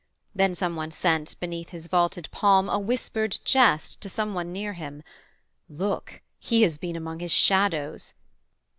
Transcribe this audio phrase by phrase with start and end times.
[0.33, 4.73] Then some one sent beneath his vaulted palm A whispered jest to some one near
[4.73, 5.03] him,
[5.69, 8.15] 'Look, He has been among his shadows.'